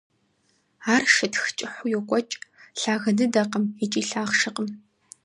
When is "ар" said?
0.93-1.03